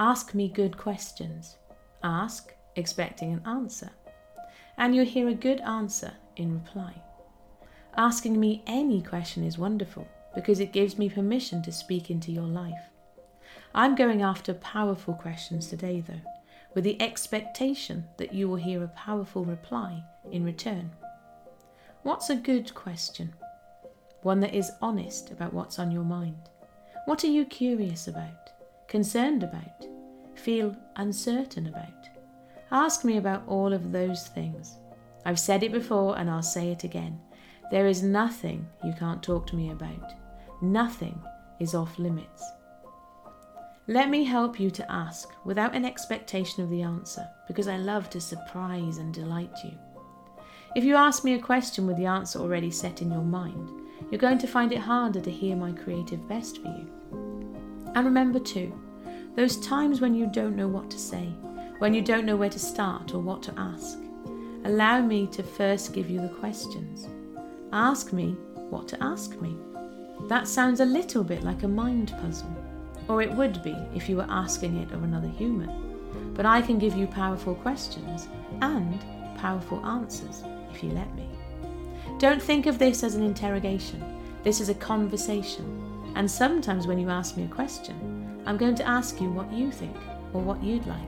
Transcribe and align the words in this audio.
Ask 0.00 0.34
me 0.34 0.48
good 0.48 0.76
questions. 0.76 1.56
Ask, 2.02 2.52
expecting 2.74 3.32
an 3.32 3.42
answer. 3.46 3.90
And 4.76 4.94
you'll 4.94 5.04
hear 5.04 5.28
a 5.28 5.34
good 5.34 5.60
answer 5.60 6.12
in 6.36 6.52
reply. 6.52 6.94
Asking 7.96 8.40
me 8.40 8.64
any 8.66 9.00
question 9.00 9.44
is 9.44 9.56
wonderful 9.56 10.08
because 10.34 10.58
it 10.58 10.72
gives 10.72 10.98
me 10.98 11.08
permission 11.08 11.62
to 11.62 11.70
speak 11.70 12.10
into 12.10 12.32
your 12.32 12.46
life. 12.46 12.90
I'm 13.72 13.94
going 13.94 14.22
after 14.22 14.54
powerful 14.54 15.14
questions 15.14 15.68
today, 15.68 16.00
though, 16.00 16.20
with 16.74 16.82
the 16.82 17.00
expectation 17.00 18.04
that 18.16 18.34
you 18.34 18.48
will 18.48 18.56
hear 18.56 18.82
a 18.82 18.88
powerful 18.88 19.44
reply 19.44 20.02
in 20.32 20.44
return. 20.44 20.90
What's 22.02 22.30
a 22.30 22.36
good 22.36 22.74
question? 22.74 23.32
One 24.22 24.40
that 24.40 24.54
is 24.54 24.72
honest 24.82 25.30
about 25.30 25.54
what's 25.54 25.78
on 25.78 25.92
your 25.92 26.02
mind. 26.02 26.50
What 27.06 27.22
are 27.22 27.28
you 27.28 27.44
curious 27.44 28.08
about? 28.08 28.43
Concerned 28.88 29.42
about, 29.42 29.86
feel 30.34 30.76
uncertain 30.96 31.66
about. 31.66 32.08
Ask 32.70 33.04
me 33.04 33.16
about 33.16 33.46
all 33.46 33.72
of 33.72 33.92
those 33.92 34.26
things. 34.28 34.78
I've 35.24 35.38
said 35.38 35.62
it 35.62 35.72
before 35.72 36.18
and 36.18 36.28
I'll 36.28 36.42
say 36.42 36.70
it 36.70 36.84
again. 36.84 37.20
There 37.70 37.86
is 37.86 38.02
nothing 38.02 38.66
you 38.84 38.92
can't 38.98 39.22
talk 39.22 39.46
to 39.48 39.56
me 39.56 39.70
about. 39.70 40.12
Nothing 40.60 41.20
is 41.60 41.74
off 41.74 41.98
limits. 41.98 42.44
Let 43.86 44.08
me 44.08 44.24
help 44.24 44.58
you 44.58 44.70
to 44.70 44.92
ask 44.92 45.30
without 45.44 45.74
an 45.74 45.84
expectation 45.84 46.62
of 46.62 46.70
the 46.70 46.82
answer, 46.82 47.28
because 47.46 47.68
I 47.68 47.76
love 47.76 48.08
to 48.10 48.20
surprise 48.20 48.96
and 48.96 49.12
delight 49.12 49.52
you. 49.62 49.72
If 50.74 50.84
you 50.84 50.96
ask 50.96 51.22
me 51.22 51.34
a 51.34 51.38
question 51.38 51.86
with 51.86 51.96
the 51.98 52.06
answer 52.06 52.38
already 52.38 52.70
set 52.70 53.02
in 53.02 53.10
your 53.10 53.22
mind, 53.22 53.70
you're 54.10 54.18
going 54.18 54.38
to 54.38 54.46
find 54.46 54.72
it 54.72 54.78
harder 54.78 55.20
to 55.20 55.30
hear 55.30 55.54
my 55.54 55.72
creative 55.72 56.26
best 56.28 56.62
for 56.62 56.68
you. 56.68 56.90
And 57.94 58.04
remember 58.04 58.38
too, 58.38 58.72
those 59.36 59.56
times 59.56 60.00
when 60.00 60.14
you 60.14 60.26
don't 60.26 60.56
know 60.56 60.68
what 60.68 60.90
to 60.90 60.98
say, 60.98 61.28
when 61.78 61.94
you 61.94 62.02
don't 62.02 62.24
know 62.24 62.36
where 62.36 62.50
to 62.50 62.58
start 62.58 63.14
or 63.14 63.18
what 63.18 63.42
to 63.44 63.54
ask. 63.58 63.98
Allow 64.64 65.02
me 65.02 65.26
to 65.28 65.42
first 65.42 65.92
give 65.92 66.08
you 66.08 66.20
the 66.20 66.28
questions. 66.28 67.08
Ask 67.72 68.12
me 68.12 68.36
what 68.70 68.88
to 68.88 69.02
ask 69.02 69.40
me. 69.40 69.56
That 70.28 70.48
sounds 70.48 70.80
a 70.80 70.84
little 70.84 71.24
bit 71.24 71.42
like 71.42 71.62
a 71.64 71.68
mind 71.68 72.14
puzzle, 72.20 72.56
or 73.08 73.20
it 73.20 73.32
would 73.32 73.62
be 73.62 73.76
if 73.94 74.08
you 74.08 74.16
were 74.16 74.26
asking 74.28 74.76
it 74.78 74.92
of 74.92 75.02
another 75.02 75.28
human. 75.28 76.32
But 76.34 76.46
I 76.46 76.62
can 76.62 76.78
give 76.78 76.94
you 76.94 77.06
powerful 77.06 77.54
questions 77.56 78.28
and 78.62 79.00
powerful 79.36 79.84
answers 79.84 80.42
if 80.72 80.82
you 80.82 80.90
let 80.90 81.12
me. 81.14 81.28
Don't 82.18 82.42
think 82.42 82.66
of 82.66 82.78
this 82.78 83.02
as 83.02 83.16
an 83.16 83.24
interrogation. 83.24 84.02
This 84.44 84.60
is 84.60 84.68
a 84.68 84.74
conversation 84.74 85.93
and 86.14 86.30
sometimes 86.30 86.86
when 86.86 86.98
you 86.98 87.10
ask 87.10 87.36
me 87.36 87.44
a 87.44 87.48
question, 87.48 88.42
I'm 88.46 88.56
going 88.56 88.74
to 88.76 88.86
ask 88.86 89.20
you 89.20 89.30
what 89.30 89.52
you 89.52 89.72
think 89.72 89.96
or 90.32 90.40
what 90.40 90.62
you'd 90.62 90.86
like. 90.86 91.00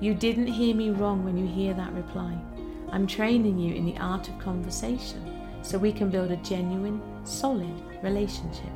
You 0.00 0.14
didn't 0.14 0.46
hear 0.46 0.74
me 0.74 0.90
wrong 0.90 1.24
when 1.24 1.36
you 1.36 1.46
hear 1.46 1.74
that 1.74 1.92
reply. 1.92 2.36
I'm 2.90 3.06
training 3.06 3.58
you 3.58 3.74
in 3.74 3.84
the 3.84 3.96
art 3.98 4.28
of 4.28 4.38
conversation 4.38 5.40
so 5.62 5.78
we 5.78 5.92
can 5.92 6.10
build 6.10 6.30
a 6.30 6.36
genuine, 6.36 7.00
solid 7.24 7.74
relationship. 8.02 8.72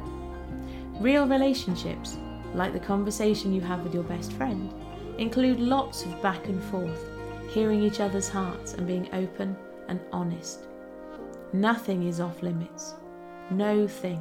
Real 1.01 1.27
relationships, 1.27 2.17
like 2.55 2.73
the 2.73 2.81
conversation 2.81 3.53
you 3.53 3.61
have 3.61 3.83
with 3.83 3.95
your 3.95 4.05
best 4.05 4.33
friend, 4.33 4.73
include 5.19 5.59
lots 5.59 6.05
of 6.05 6.23
back 6.23 6.47
and 6.47 6.63
forth, 6.65 7.05
hearing 7.51 7.83
each 7.83 8.01
other's 8.01 8.29
hearts 8.29 8.75
and 8.75 8.87
being 8.87 9.09
open 9.13 9.57
and 9.89 10.01
honest. 10.13 10.61
Nothing 11.53 12.07
is 12.07 12.21
off 12.21 12.43
limits. 12.43 12.95
No 13.51 13.87
thing 13.87 14.21